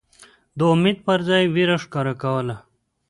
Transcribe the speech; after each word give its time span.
د 0.57 0.59
امید 0.73 0.97
پر 1.05 1.19
ځای 1.27 1.41
یې 1.45 1.51
وېره 1.53 1.77
ښکاروله. 1.83 2.55